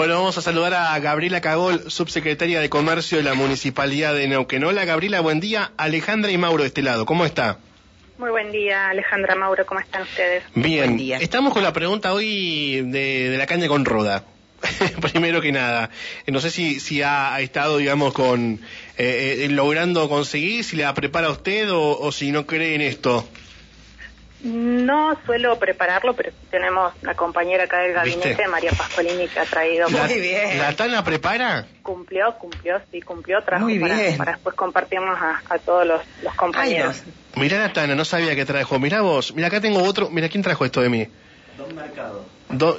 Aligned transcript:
Bueno, 0.00 0.14
vamos 0.14 0.38
a 0.38 0.40
saludar 0.40 0.72
a 0.72 0.98
Gabriela 0.98 1.42
Cagol, 1.42 1.90
subsecretaria 1.90 2.58
de 2.58 2.70
Comercio 2.70 3.18
de 3.18 3.22
la 3.22 3.34
Municipalidad 3.34 4.14
de 4.14 4.28
Neuquén. 4.28 4.64
Hola 4.64 4.86
Gabriela, 4.86 5.20
buen 5.20 5.40
día. 5.40 5.72
Alejandra 5.76 6.30
y 6.30 6.38
Mauro 6.38 6.62
de 6.62 6.68
este 6.68 6.80
lado, 6.80 7.04
¿cómo 7.04 7.26
está? 7.26 7.58
Muy 8.16 8.30
buen 8.30 8.50
día, 8.50 8.88
Alejandra 8.88 9.34
Mauro, 9.34 9.66
¿cómo 9.66 9.78
están 9.78 10.00
ustedes? 10.00 10.42
Bien, 10.54 10.98
estamos 11.20 11.52
con 11.52 11.62
la 11.62 11.74
pregunta 11.74 12.14
hoy 12.14 12.80
de, 12.80 13.34
la 13.36 13.44
caña 13.44 13.68
con 13.68 13.84
roda. 13.84 14.24
Primero 15.12 15.42
que 15.42 15.52
nada, 15.52 15.90
no 16.26 16.40
sé 16.40 16.50
si, 16.50 16.80
si 16.80 17.02
ha, 17.02 17.38
estado, 17.40 17.76
digamos, 17.76 18.14
con 18.14 18.58
eh, 18.96 19.44
eh, 19.44 19.48
logrando 19.50 20.08
conseguir, 20.08 20.64
si 20.64 20.76
la 20.76 20.94
prepara 20.94 21.28
usted 21.28 21.70
o, 21.70 21.98
o 22.00 22.10
si 22.10 22.32
no 22.32 22.46
cree 22.46 22.74
en 22.74 22.80
esto. 22.80 23.28
No 24.42 25.18
suelo 25.26 25.58
prepararlo, 25.58 26.14
pero 26.14 26.32
tenemos 26.50 26.94
la 27.02 27.14
compañera 27.14 27.64
acá 27.64 27.80
del 27.80 27.92
gabinete, 27.92 28.48
María 28.48 28.72
Pascualini, 28.72 29.28
que 29.28 29.38
ha 29.38 29.44
traído. 29.44 29.90
Muy 29.90 30.20
bien. 30.20 30.58
¿La 30.58 30.74
Tana 30.74 31.04
prepara? 31.04 31.66
Cumplió, 31.82 32.34
cumplió, 32.38 32.80
sí, 32.90 33.02
cumplió. 33.02 33.42
Trajo 33.42 33.64
Muy 33.64 33.78
bien. 33.78 34.16
Para, 34.16 34.32
después 34.32 34.54
compartirnos 34.56 35.18
a, 35.20 35.58
todos 35.58 35.86
los, 35.86 36.00
compañeros. 36.36 37.02
Mirá 37.36 37.58
la 37.58 37.72
Tana, 37.72 37.94
no 37.94 38.04
sabía 38.06 38.34
que 38.34 38.46
trajo. 38.46 38.78
Mirá 38.78 39.02
vos, 39.02 39.34
mira 39.34 39.48
acá 39.48 39.60
tengo 39.60 39.82
otro. 39.82 40.08
Mira, 40.08 40.30
¿quién 40.30 40.42
trajo 40.42 40.64
esto 40.64 40.80
de 40.80 40.88
mí? 40.88 41.06
Don 41.58 41.74
Mercado. 41.74 42.24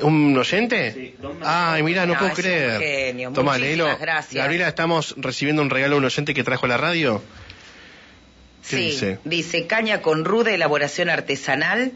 ¿Un 0.01 0.35
oyente? 0.35 0.91
Sí, 0.93 1.15
Don 1.19 1.33
Mercado. 1.37 1.71
Ay, 1.73 1.83
mira, 1.83 2.07
no, 2.07 2.17
puedo 2.17 2.33
creer. 2.33 2.79
Genio. 2.81 3.31
Toma, 3.33 3.59
léelo. 3.59 3.87
Gracias. 3.99 4.33
Gabriela, 4.33 4.67
estamos 4.67 5.13
recibiendo 5.17 5.61
un 5.61 5.69
regalo 5.69 5.95
de 5.95 5.99
un 5.99 6.05
oyente 6.05 6.33
que 6.33 6.43
trajo 6.43 6.65
a 6.65 6.69
la 6.69 6.77
radio. 6.77 7.21
Sí, 8.61 9.17
dice? 9.25 9.67
caña 9.67 10.01
con 10.01 10.25
ruda 10.25 10.51
elaboración 10.51 11.09
artesanal. 11.09 11.91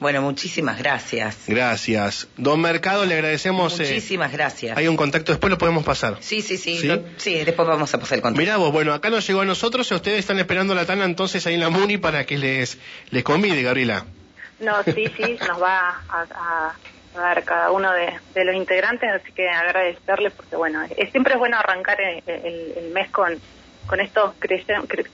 Bueno, 0.00 0.22
muchísimas 0.22 0.78
gracias. 0.78 1.44
Gracias. 1.46 2.28
Don 2.36 2.60
Mercado, 2.60 3.06
le 3.06 3.14
agradecemos. 3.14 3.78
Eh, 3.78 3.84
muchísimas 3.84 4.32
gracias. 4.32 4.76
Hay 4.76 4.88
un 4.88 4.96
contacto, 4.96 5.32
después 5.32 5.50
lo 5.50 5.56
podemos 5.56 5.84
pasar. 5.84 6.18
Sí, 6.20 6.42
sí, 6.42 6.58
sí. 6.58 6.76
Sí, 7.16 7.44
después 7.44 7.66
vamos 7.66 7.94
a 7.94 7.98
pasar 7.98 8.16
el 8.16 8.22
contacto. 8.22 8.40
Mirá 8.40 8.56
vos, 8.56 8.72
bueno, 8.72 8.92
acá 8.92 9.08
nos 9.08 9.26
llegó 9.26 9.40
a 9.42 9.44
nosotros 9.44 9.90
y 9.90 9.94
ustedes 9.94 10.18
están 10.18 10.38
esperando 10.38 10.74
la 10.74 10.84
tana 10.84 11.04
entonces 11.04 11.46
ahí 11.46 11.54
en 11.54 11.60
la 11.60 11.70
MUNI 11.70 11.98
para 11.98 12.26
que 12.26 12.36
les, 12.36 12.78
les 13.10 13.22
convide, 13.22 13.62
Gabriela. 13.62 14.04
No, 14.60 14.82
sí, 14.82 15.06
sí, 15.16 15.38
nos 15.46 15.62
va 15.62 16.02
a, 16.08 16.74
dar 17.14 17.44
cada 17.44 17.70
uno 17.70 17.90
de, 17.92 18.44
los 18.44 18.54
integrantes, 18.54 19.08
así 19.10 19.32
que 19.32 19.48
agradecerles 19.48 20.32
porque, 20.32 20.56
bueno, 20.56 20.82
es, 20.96 21.10
siempre 21.12 21.34
es 21.34 21.38
bueno 21.38 21.56
arrancar 21.56 21.98
el 22.00 22.90
mes 22.92 23.10
con 23.10 23.40
con 23.86 24.00
esto, 24.00 24.34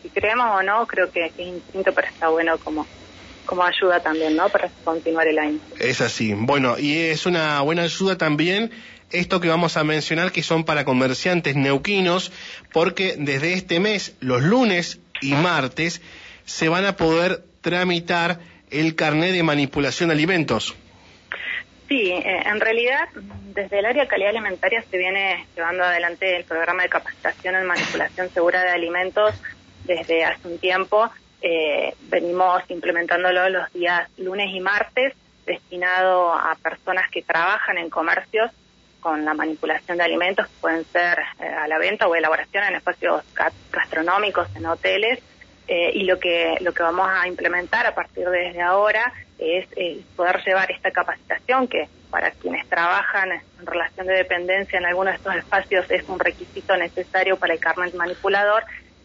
si 0.03 0.09
creemos 0.11 0.47
o 0.53 0.63
no, 0.63 0.87
creo 0.87 1.11
que, 1.11 1.27
es 1.27 1.39
instinto, 1.39 1.93
pero 1.95 2.09
está 2.09 2.29
bueno 2.29 2.59
como, 2.59 2.87
como 3.47 3.65
ayuda 3.65 4.01
también, 4.01 4.37
¿no? 4.37 4.49
Para 4.49 4.71
continuar 4.85 5.27
el 5.29 5.39
año. 5.39 5.59
Es 5.79 6.01
así. 6.01 6.35
Bueno, 6.35 6.79
y 6.79 6.97
es 6.97 7.27
una 7.27 7.61
buena 7.61 7.83
ayuda 7.83 8.17
también 8.17 8.71
esto 9.13 9.41
que 9.41 9.49
vamos 9.49 9.77
a 9.77 9.85
mencionar 9.85 10.33
que 10.33 10.43
son 10.43 10.65
para 10.65 10.85
comerciantes 10.85 11.57
neuquinos, 11.57 12.33
porque 12.73 13.17
desde 13.19 13.55
este 13.55 13.81
mes, 13.81 14.15
los 14.21 14.43
lunes 14.43 15.01
y 15.21 15.35
martes, 15.35 16.01
se 16.45 16.69
van 16.69 16.85
a 16.85 16.97
poder 16.97 17.45
tramitar 17.61 18.41
el 18.71 18.95
carnet 18.95 19.33
de 19.33 19.43
manipulación 19.43 20.09
de 20.09 20.15
alimentos. 20.15 20.75
Sí, 21.91 22.13
eh, 22.13 22.43
en 22.47 22.61
realidad 22.61 23.09
desde 23.53 23.81
el 23.81 23.85
área 23.85 24.05
de 24.05 24.09
calidad 24.09 24.31
alimentaria 24.31 24.81
se 24.83 24.97
viene 24.97 25.45
llevando 25.57 25.83
adelante 25.83 26.37
el 26.37 26.45
programa 26.45 26.85
de 26.85 26.89
capacitación 26.89 27.57
en 27.57 27.67
manipulación 27.67 28.31
segura 28.31 28.63
de 28.63 28.71
alimentos 28.71 29.35
desde 29.85 30.25
hace 30.25 30.47
un 30.47 30.59
tiempo. 30.59 31.11
Eh, 31.43 31.93
venimos 32.03 32.63
implementándolo 32.69 33.49
los 33.49 33.73
días 33.73 34.09
lunes 34.19 34.55
y 34.55 34.61
martes, 34.61 35.15
destinado 35.47 36.33
a 36.33 36.55
personas 36.63 37.11
que 37.11 37.23
trabajan 37.23 37.77
en 37.79 37.91
comercios 37.91 38.53
con 39.01 39.25
la 39.25 39.35
manipulación 39.35 39.99
de 39.99 40.05
alimentos, 40.05 40.47
que 40.47 40.61
pueden 40.61 40.85
ser 40.85 41.19
eh, 41.41 41.45
a 41.45 41.67
la 41.67 41.79
venta 41.79 42.07
o 42.07 42.15
elaboración 42.15 42.63
en 42.65 42.77
espacios 42.77 43.25
gastronómicos, 43.73 44.47
en 44.55 44.67
hoteles, 44.67 45.19
eh, 45.67 45.91
y 45.95 46.05
lo 46.05 46.21
que, 46.21 46.57
lo 46.61 46.73
que 46.73 46.83
vamos 46.83 47.09
a 47.11 47.27
implementar 47.27 47.87
a 47.87 47.95
partir 47.95 48.29
de 48.29 48.39
desde 48.39 48.63
ahora 48.63 49.13
es 49.39 49.67
poder 50.17 50.43
llevar 50.45 50.71
esta 50.71 50.91
capacitación 50.91 51.40
que 51.69 51.89
para 52.11 52.31
quienes 52.31 52.69
trabajan 52.69 53.33
en 53.33 53.67
relación 53.67 54.07
de 54.07 54.15
dependencia 54.15 54.79
en 54.79 54.87
alguno 54.87 55.11
de 55.11 55.17
estos 55.17 55.35
espacios 55.35 55.91
es 55.91 56.09
un 56.09 56.21
requisito 56.21 56.77
necesario 56.77 57.37
para 57.37 57.55
el 57.55 57.61
carnet 57.61 57.93
manipulador, 57.95 58.63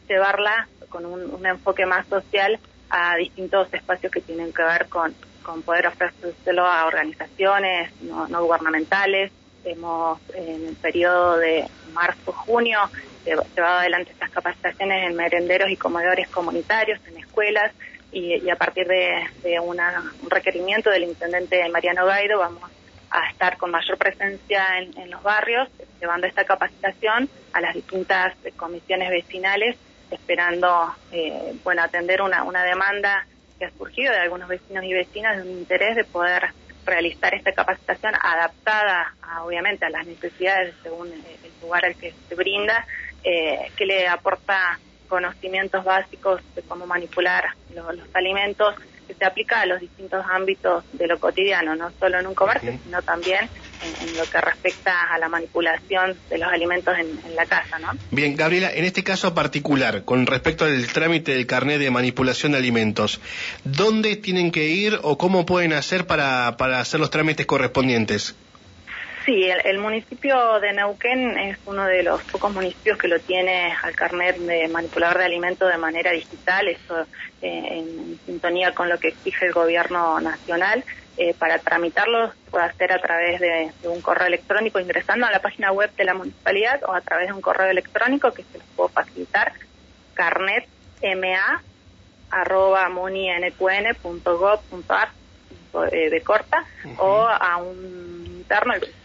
llevarla 0.08 0.68
con 0.90 1.06
un, 1.06 1.46
enfoque 1.46 1.88
más 1.88 2.06
social 2.08 2.60
a 2.90 3.16
distintos 3.16 3.74
espacios 3.74 4.12
que 4.12 4.22
tienen 4.22 4.54
que 4.54 4.62
ver 4.62 4.88
con, 4.90 5.16
con 5.42 5.64
poder 5.64 5.88
ofrecérselo 5.88 6.66
a 6.68 6.86
organizaciones 6.86 7.92
no, 8.02 8.28
gubernamentales. 8.44 9.32
Hemos 9.64 10.20
en 10.36 10.68
el 10.68 10.76
periodo 10.76 11.38
de 11.38 11.68
marzo-junio 11.94 12.80
llevado 13.26 13.80
adelante 13.80 14.12
estas 14.12 14.30
capacitaciones 14.30 15.10
en 15.10 15.16
merenderos 15.16 15.72
y 15.72 15.78
comedores 15.78 16.28
comunitarios, 16.30 17.00
en 17.08 17.18
escuelas, 17.18 17.72
y, 18.16 18.50
a 18.50 18.56
partir 18.56 18.88
de, 18.88 19.60
un 19.60 19.78
requerimiento 20.30 20.90
del 20.90 21.04
intendente 21.04 21.68
Mariano 21.70 22.06
Gaido 22.06 22.40
vamos 22.40 22.64
a 23.12 23.30
estar 23.30 23.58
con 23.58 23.72
mayor 23.72 23.98
presencia 23.98 24.66
en, 24.78 25.12
los 25.12 25.22
barrios, 25.22 25.68
llevando 26.00 26.26
esta 26.26 26.46
capacitación 26.46 27.30
a 27.52 27.60
las 27.60 27.74
distintas 27.74 28.34
comisiones 28.56 29.10
vecinales, 29.10 29.78
esperando 30.12 30.96
eh, 31.12 31.56
bueno 31.64 31.84
atender 31.84 32.22
una, 32.22 32.44
una 32.44 32.64
demanda 32.64 33.28
que 33.60 33.66
ha 33.66 33.72
surgido 33.72 34.14
de 34.14 34.20
algunos 34.20 34.48
vecinos 34.48 34.86
y 34.86 34.94
vecinas 34.94 35.36
de 35.36 35.44
un 35.44 35.58
interés 35.58 35.98
de 35.98 36.06
poder 36.06 36.52
realizar 36.86 37.34
esta 37.34 37.52
capacitación 37.52 38.14
adaptada, 38.22 39.14
obviamente, 39.44 39.86
a 39.86 39.90
las 39.90 40.06
necesidades 40.08 40.74
según 40.84 41.12
el 41.12 41.52
lugar 41.62 41.84
al 41.86 41.96
que 41.96 42.14
se 42.30 42.36
brinda 42.36 42.86
eh, 43.24 43.72
que 43.76 43.86
le 43.86 44.08
aporta 44.08 44.80
conocimientos 45.08 45.84
básicos 45.84 46.42
de 46.56 46.62
cómo 46.64 46.86
manipular 46.86 47.46
los, 47.74 47.86
alimentos 48.14 48.76
que 49.08 49.14
se 49.14 49.26
aplica 49.26 49.62
a 49.62 49.66
los 49.66 49.80
distintos 49.80 50.26
ámbitos 50.30 50.84
de 50.94 51.08
lo 51.08 51.20
cotidiano, 51.20 51.76
no 51.76 51.92
solo 52.00 52.20
en 52.20 52.28
un 52.28 52.34
comercio, 52.34 52.78
sino 52.84 53.02
también 53.04 53.48
en, 54.02 54.18
lo 54.18 54.24
que 54.24 54.42
respecta 54.42 55.14
a 55.14 55.20
la 55.20 55.30
manipulación 55.30 56.18
de 56.30 56.38
los 56.38 56.48
alimentos 56.52 56.98
en, 56.98 57.36
la 57.36 57.46
casa, 57.46 57.78
¿no? 57.80 57.92
Bien, 58.12 58.36
Gabriela, 58.36 58.72
en 58.74 58.86
este 58.86 59.04
caso 59.04 59.36
particular, 59.36 60.04
con 60.06 60.26
respecto 60.26 60.66
al 60.66 60.88
trámite 60.88 61.34
del 61.34 61.46
carnet 61.46 61.80
de 61.80 61.92
manipulación 61.92 62.54
de 62.54 62.58
alimentos, 62.58 63.20
¿dónde 63.64 64.16
tienen 64.16 64.52
que 64.52 64.70
ir 64.70 65.00
o 65.04 65.18
cómo 65.18 65.46
pueden 65.46 65.74
hacer 65.74 66.08
para, 66.08 66.58
para 66.58 66.80
hacer 66.80 67.00
los 67.00 67.12
trámites 67.12 67.46
correspondientes? 67.46 68.36
Sí, 69.26 69.50
el, 69.50 69.80
municipio 69.80 70.60
de 70.60 70.72
Neuquén 70.74 71.36
es 71.40 71.58
uno 71.66 71.86
de 71.86 72.04
los 72.04 72.22
pocos 72.26 72.54
municipios 72.54 73.00
que 73.00 73.08
lo 73.08 73.20
tiene 73.20 73.74
al 73.82 73.96
carnet 73.96 74.38
de 74.38 74.68
manipulador 74.68 75.18
de 75.18 75.26
alimentos 75.26 75.72
de 75.72 75.80
manera 75.80 76.12
digital, 76.12 76.68
eso 76.68 77.08
eh, 77.42 77.68
en 77.72 78.20
sintonía 78.24 78.76
con 78.76 78.88
lo 78.88 79.00
que 79.00 79.08
exige 79.08 79.48
el 79.48 79.54
gobierno 79.54 80.20
nacional. 80.22 80.84
Eh, 81.18 81.34
para 81.34 81.58
tramitarlo 81.58 82.34
puede 82.52 82.66
hacer 82.66 82.92
a 82.92 83.00
través 83.00 83.40
de, 83.40 83.72
un 83.86 84.02
correo 84.02 84.28
electrónico 84.28 84.80
ingresando 84.80 85.26
a 85.26 85.32
la 85.32 85.40
página 85.40 85.72
web 85.72 85.90
de 85.96 86.04
la 86.04 86.14
municipalidad 86.14 86.84
o 86.84 86.94
a 86.94 87.02
través 87.02 87.28
de 87.28 87.34
un 87.34 87.42
correo 87.42 87.72
electrónico 87.72 88.32
que 88.32 88.44
se 88.44 88.60
los 88.60 88.68
puedo 88.76 88.90
facilitar, 88.90 89.54
carnetma 90.14 91.64
arroba 92.30 92.92
eh, 95.92 96.10
de 96.10 96.22
corta 96.22 96.66
o 96.98 97.28
a 97.28 97.58
un 97.58 98.26
interno 98.28 98.74
449 98.74 99.05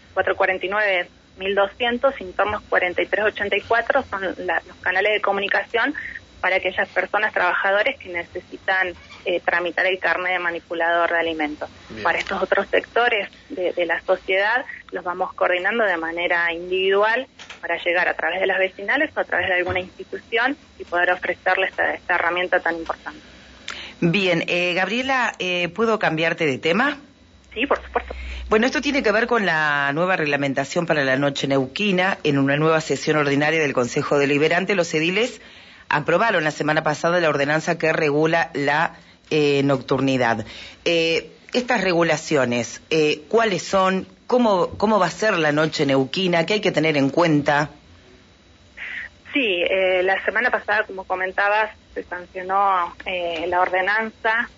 1200, 1.37 2.21
internos 2.21 2.61
4384 2.69 4.03
son 4.09 4.21
los 4.21 4.77
canales 4.81 5.13
de 5.13 5.21
comunicación 5.21 5.95
para 6.41 6.57
aquellas 6.57 6.89
personas, 6.89 7.33
trabajadores 7.33 7.97
que 7.99 8.09
necesitan 8.09 8.93
eh, 9.25 9.39
tramitar 9.39 9.85
el 9.85 9.99
carnet 9.99 10.33
de 10.33 10.39
manipulador 10.39 11.11
de 11.11 11.19
alimentos. 11.19 11.69
Para 12.01 12.17
estos 12.17 12.41
otros 12.41 12.67
sectores 12.67 13.29
de, 13.49 13.85
la 13.85 14.01
sociedad 14.01 14.65
los 14.91 15.03
vamos 15.03 15.33
coordinando 15.33 15.85
de 15.85 15.97
manera 15.97 16.51
individual 16.51 17.27
para 17.61 17.77
llegar 17.77 18.07
a 18.07 18.15
través 18.15 18.41
de 18.41 18.47
las 18.47 18.57
vecinales 18.57 19.11
o 19.15 19.19
a 19.19 19.23
través 19.23 19.47
de 19.47 19.55
alguna 19.55 19.79
institución 19.79 20.57
y 20.79 20.83
poder 20.83 21.11
ofrecerles 21.11 21.69
esta, 21.69 21.93
esta 21.93 22.15
herramienta 22.15 22.59
tan 22.59 22.75
importante. 22.75 23.21
Bien, 23.99 24.43
eh, 24.47 24.73
Gabriela, 24.73 25.33
eh, 25.37 25.69
¿puedo 25.69 25.99
cambiarte 25.99 26.47
de 26.47 26.57
tema? 26.57 26.97
Sí, 27.53 27.65
por 27.65 27.83
supuesto. 27.83 28.15
Bueno, 28.49 28.65
esto 28.65 28.81
tiene 28.81 29.03
que 29.03 29.11
ver 29.11 29.27
con 29.27 29.45
la 29.45 29.91
nueva 29.93 30.15
reglamentación 30.15 30.85
para 30.85 31.03
la 31.03 31.17
noche 31.17 31.47
neuquina. 31.47 32.17
En 32.23 32.37
una 32.37 32.57
nueva 32.57 32.81
sesión 32.81 33.17
ordinaria 33.17 33.59
del 33.59 33.73
Consejo 33.73 34.17
Deliberante, 34.17 34.75
los 34.75 34.93
ediles 34.93 35.41
aprobaron 35.89 36.43
la 36.43 36.51
semana 36.51 36.83
pasada 36.83 37.19
la 37.19 37.29
ordenanza 37.29 37.77
que 37.77 37.91
regula 37.91 38.49
la 38.53 38.95
eh, 39.29 39.61
nocturnidad. 39.63 40.45
Eh, 40.85 41.31
estas 41.53 41.81
regulaciones, 41.81 42.81
eh, 42.89 43.23
¿cuáles 43.27 43.63
son? 43.63 44.07
¿Cómo, 44.27 44.69
¿Cómo 44.77 44.99
va 44.99 45.07
a 45.07 45.11
ser 45.11 45.37
la 45.37 45.51
noche 45.51 45.85
neuquina? 45.85 46.45
¿Qué 46.45 46.53
hay 46.53 46.61
que 46.61 46.71
tener 46.71 46.95
en 46.95 47.09
cuenta? 47.09 47.69
Sí, 49.33 49.63
la 50.03 50.21
semana 50.25 50.49
pasada, 50.49 50.83
como 50.83 51.05
comentabas, 51.05 51.71
se 51.93 52.03
sancionó 52.03 52.93
la 53.47 53.61
ordenanza, 53.61 54.49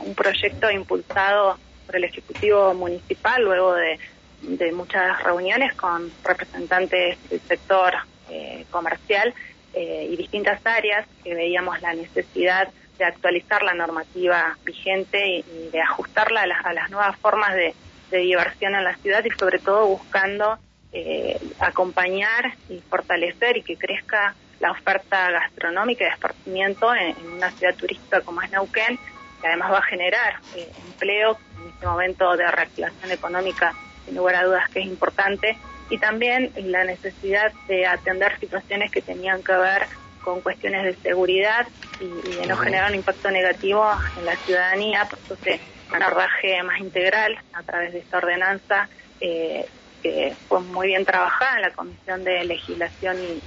un 0.00 0.14
proyecto 0.14 0.70
impulsado 0.70 1.58
por 1.86 1.96
el 1.96 2.04
Ejecutivo 2.04 2.74
Municipal 2.74 3.42
luego 3.42 3.74
de, 3.74 3.98
de 4.42 4.72
muchas 4.72 5.22
reuniones 5.22 5.74
con 5.74 6.10
representantes 6.24 7.16
del 7.30 7.40
sector 7.40 7.94
eh, 8.28 8.64
comercial 8.70 9.34
eh, 9.74 10.08
y 10.10 10.16
distintas 10.16 10.64
áreas 10.66 11.06
que 11.24 11.34
veíamos 11.34 11.80
la 11.80 11.94
necesidad 11.94 12.68
de 12.98 13.04
actualizar 13.04 13.62
la 13.62 13.74
normativa 13.74 14.56
vigente 14.64 15.26
y, 15.26 15.42
de 15.70 15.80
ajustarla 15.80 16.42
a 16.42 16.72
las, 16.72 16.90
nuevas 16.90 17.16
formas 17.18 17.54
de, 17.54 17.74
diversión 18.10 18.74
en 18.74 18.84
la 18.84 18.94
ciudad 18.96 19.24
y 19.24 19.30
sobre 19.38 19.58
todo 19.58 19.86
buscando 19.86 20.58
eh, 20.92 21.40
acompañar 21.58 22.52
y 22.68 22.78
fortalecer 22.80 23.56
y 23.56 23.62
que 23.62 23.78
crezca 23.78 24.34
la 24.60 24.72
oferta 24.72 25.30
gastronómica 25.30 26.04
y 26.04 26.08
de 26.08 26.12
esparcimiento 26.12 26.94
en, 26.94 27.16
una 27.32 27.50
ciudad 27.52 27.74
turística 27.74 28.20
como 28.20 28.42
es 28.42 28.50
Neuquén, 28.50 28.98
que 29.40 29.46
además 29.46 29.72
va 29.72 29.78
a 29.78 29.82
generar 29.82 30.40
empleo 30.86 31.38
en 31.62 31.70
este 31.70 31.86
momento 31.86 32.36
de 32.36 32.50
reactivación 32.50 33.10
económica 33.10 33.74
sin 34.04 34.16
lugar 34.16 34.36
a 34.36 34.44
dudas 34.44 34.68
que 34.70 34.80
es 34.80 34.86
importante, 34.86 35.56
y 35.90 35.98
también 35.98 36.52
la 36.56 36.84
necesidad 36.84 37.52
de 37.68 37.86
atender 37.86 38.38
situaciones 38.38 38.90
que 38.90 39.02
tenían 39.02 39.42
que 39.42 39.52
ver 39.52 39.86
con 40.22 40.40
cuestiones 40.40 40.84
de 40.84 40.94
seguridad 41.02 41.66
y, 42.00 42.06
de 42.36 42.46
no 42.46 42.56
generar 42.56 42.90
un 42.90 42.96
impacto 42.96 43.30
negativo 43.30 43.84
en 44.18 44.24
la 44.24 44.36
ciudadanía, 44.36 45.06
por 45.08 45.18
eso 45.18 45.36
se 45.44 45.60
un 45.94 46.02
abordaje 46.02 46.62
más 46.62 46.80
integral 46.80 47.38
a 47.52 47.62
través 47.62 47.92
de 47.92 47.98
esta 47.98 48.18
ordenanza 48.18 48.88
eh, 49.20 49.66
que 50.02 50.34
fue 50.48 50.60
muy 50.60 50.88
bien 50.88 51.04
trabajada 51.04 51.56
en 51.56 51.62
la 51.62 51.70
Comisión 51.70 52.24
de 52.24 52.44
Legislación 52.44 53.18
y, 53.22 53.40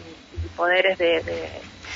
Poderes 0.55 0.97
del 0.97 1.25
de 1.25 1.49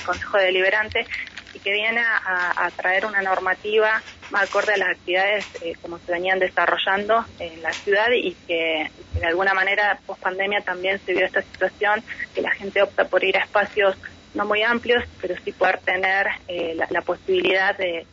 Consejo 0.04 0.36
Deliberante 0.36 1.06
y 1.54 1.60
que 1.60 1.72
viene 1.72 2.02
a, 2.02 2.70
traer 2.76 3.06
una 3.06 3.22
normativa 3.22 4.02
acorde 4.32 4.74
a 4.74 4.76
las 4.76 4.90
actividades 4.90 5.46
eh, 5.62 5.74
como 5.82 5.98
se 5.98 6.12
venían 6.12 6.38
desarrollando 6.38 7.24
en 7.38 7.62
la 7.62 7.72
ciudad 7.72 8.08
y 8.14 8.34
que, 8.46 8.90
de 9.14 9.26
alguna 9.26 9.54
manera 9.54 9.98
post 10.06 10.20
pandemia 10.20 10.60
también 10.60 11.00
se 11.04 11.12
vio 11.12 11.26
esta 11.26 11.42
situación 11.42 12.02
que 12.34 12.42
la 12.42 12.50
gente 12.52 12.82
opta 12.82 13.06
por 13.06 13.24
ir 13.24 13.36
a 13.36 13.44
espacios 13.44 13.96
no 14.34 14.44
muy 14.44 14.62
amplios 14.62 15.04
pero 15.20 15.34
sí 15.44 15.52
poder 15.52 15.78
tener 15.80 16.26
eh, 16.48 16.76
la, 16.90 17.02
posibilidad 17.02 17.76
de, 17.76 18.06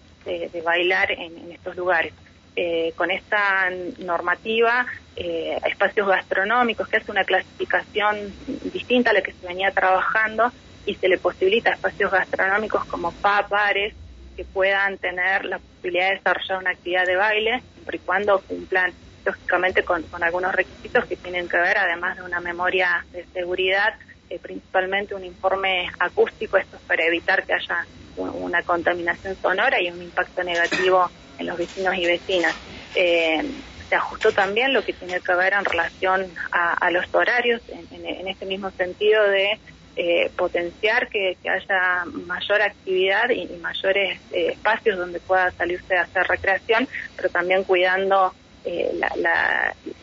bailar 0.64 1.12
en, 1.12 1.52
estos 1.52 1.76
lugares. 1.76 2.14
Eh, 2.60 2.92
con 2.96 3.12
esta 3.12 3.70
normativa, 4.00 4.88
espacios 5.16 6.08
gastronómicos, 6.08 6.88
que 6.88 6.98
hace 6.98 7.12
una 7.12 7.24
clasificación 7.24 8.34
distinta 8.74 9.12
a 9.12 9.14
la 9.14 9.22
que 9.22 9.32
se 9.32 9.48
venía 9.48 9.70
trabajando, 9.72 10.52
y 10.88 10.96
se 10.96 11.08
le 11.08 11.18
posibilita 11.18 11.72
espacios 11.72 12.12
gastronómicos 12.12 12.86
como 12.86 13.12
pub, 13.12 13.50
bares, 13.50 13.94
que 14.38 14.46
puedan 14.46 14.98
tener 15.00 15.44
la 15.46 15.58
posibilidad 15.58 16.10
de 16.10 16.16
desarrollar 16.16 16.60
una 16.60 16.70
actividad 16.70 17.06
de 17.06 17.16
baile, 17.16 17.62
siempre 17.74 17.98
y 17.98 18.00
cuando 18.00 18.40
cumplan 18.42 18.94
lógicamente 19.26 19.84
con, 19.84 20.06
algunos 20.22 20.54
requisitos 20.54 21.06
que 21.06 21.18
tienen 21.18 21.50
que 21.50 21.58
ver, 21.58 21.78
además 21.78 22.16
de 22.16 22.24
una 22.24 22.40
memoria 22.40 23.04
de 23.12 23.26
seguridad, 23.34 23.96
eh, 24.30 24.40
principalmente 24.40 25.16
un 25.16 25.26
informe 25.26 25.90
acústico, 26.00 26.58
esto 26.58 26.78
es 26.78 26.84
para 26.84 27.04
evitar 27.06 27.46
que 27.46 27.54
haya 27.54 27.86
una 28.16 28.62
contaminación 28.64 29.36
sonora 29.42 29.82
y 29.82 29.92
un 29.92 30.02
impacto 30.02 30.44
negativo 30.44 31.10
en 31.38 31.48
los 31.48 31.58
vecinos 31.58 31.96
y 31.96 32.06
vecinas. 32.06 32.56
Eh, 32.96 33.44
se 33.90 33.96
ajustó 33.96 34.32
también 34.32 34.74
lo 34.74 34.84
que 34.84 34.94
tiene 34.94 35.20
que 35.20 35.34
ver 35.34 35.54
en 35.54 35.66
relación 35.66 36.28
a, 36.52 36.92
los 36.92 37.06
horarios, 37.14 37.62
en, 37.70 38.28
este 38.28 38.46
mismo 38.46 38.70
sentido 38.72 39.24
de 39.30 39.60
eh, 40.00 40.30
potenciar 40.38 41.10
que, 41.10 41.38
haya 41.50 42.06
mayor 42.06 42.62
actividad 42.62 43.32
y, 43.32 43.48
mayores 43.60 44.20
eh, 44.32 44.50
espacios 44.52 44.96
donde 44.96 45.20
pueda 45.20 45.50
salirse 45.50 45.98
a 45.98 46.04
hacer 46.04 46.28
recreación, 46.28 46.88
pero 47.16 47.30
también 47.30 47.64
cuidando 47.64 48.32
eh, 48.64 48.92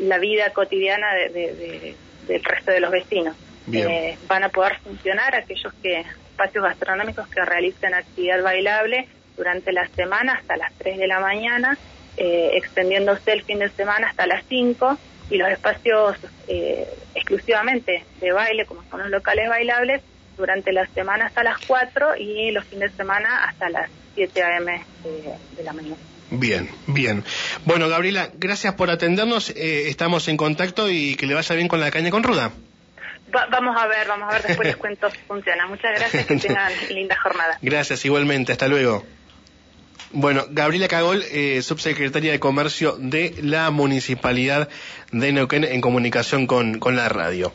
la, 0.01 0.19
vida 0.19 0.51
cotidiana 0.51 1.07
del 1.15 2.43
resto 2.43 2.73
de 2.73 2.81
los 2.81 2.91
vecinos. 2.91 3.37
van 4.27 4.43
a 4.43 4.49
poder 4.49 4.81
funcionar 4.81 5.37
aquellos 5.37 5.73
que 5.75 6.01
espacios 6.01 6.65
gastronómicos 6.65 7.29
que 7.29 7.45
realicen 7.45 7.95
actividad 7.95 8.43
bailable 8.43 9.07
durante 9.37 9.71
la 9.71 9.87
semana 9.91 10.33
hasta 10.33 10.57
las 10.57 10.73
3 10.75 10.99
de 10.99 11.07
la 11.07 11.21
mañana, 11.21 11.79
extendiéndose 12.17 13.31
el 13.31 13.45
fin 13.45 13.61
de 13.61 13.69
semana 13.69 14.09
hasta 14.09 14.27
las 14.27 14.45
5 14.49 14.99
y 15.31 15.37
los 15.37 15.49
espacios 15.51 16.17
eh, 16.49 16.89
exclusivamente 17.15 18.05
de 18.21 18.33
baile, 18.33 18.67
como 18.67 18.83
son 18.91 19.01
los 19.01 19.11
locales 19.11 19.49
bailables, 19.49 20.03
durante 20.37 20.73
la 20.73 20.87
semana 20.89 21.27
hasta 21.27 21.45
las 21.45 21.59
4 21.67 22.17
y 22.17 22.51
los 22.51 22.65
fines 22.65 22.91
de 22.91 22.97
semana 22.97 23.45
hasta 23.45 23.69
las 23.71 23.89
7 24.15 24.43
a.m. 24.43 24.85
de 25.57 25.63
la 25.63 25.73
mañana. 25.73 25.97
Bien, 26.31 26.69
bien. 26.87 27.25
Bueno, 27.65 27.89
Gabriela, 27.89 28.31
gracias 28.35 28.75
por 28.75 28.91
atendernos. 28.91 29.51
Eh, 29.51 29.89
estamos 29.89 30.27
en 30.29 30.37
contacto 30.37 30.91
y 30.91 31.15
que 31.17 31.27
le 31.27 31.35
vaya 31.35 31.55
bien 31.55 31.69
con 31.69 31.81
la 31.81 31.91
caña 31.91 32.11
con 32.11 32.23
ruda. 32.23 32.51
vamos 33.51 33.77
a 33.77 33.87
ver, 33.87 34.09
vamos 34.09 34.29
a 34.29 34.33
ver 34.35 34.43
después 34.43 34.67
les 34.67 34.77
cuento 34.85 35.11
si 35.11 35.19
funciona. 35.19 35.67
Muchas 35.67 35.99
gracias, 35.99 36.27
que 36.27 36.37
tengan 36.49 36.73
linda 36.91 37.17
jornada. 37.23 37.59
Gracias, 37.63 38.05
igualmente. 38.05 38.53
Hasta 38.53 38.69
luego. 38.69 39.05
Bueno, 40.17 40.45
Gabriela 40.49 40.87
Cagol, 40.87 41.25
eh, 41.33 41.61
subsecretaria 41.61 42.31
de 42.31 42.39
Comercio 42.39 42.97
de 43.01 43.35
la 43.43 43.73
Municipalidad 43.73 44.69
de 45.11 45.33
Neuquén 45.33 45.65
en 45.65 45.81
comunicación 45.81 46.47
con, 46.47 46.79
con 46.79 46.95
la 46.95 47.09
radio. 47.09 47.53